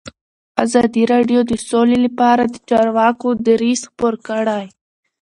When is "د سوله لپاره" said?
1.51-2.43